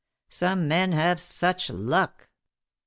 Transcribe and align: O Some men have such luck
O 0.01 0.25
Some 0.33 0.67
men 0.67 0.93
have 0.93 1.21
such 1.21 1.69
luck 1.69 2.31